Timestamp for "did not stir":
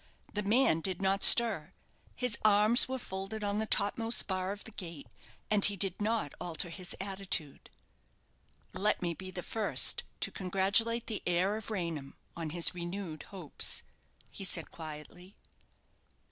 0.81-1.73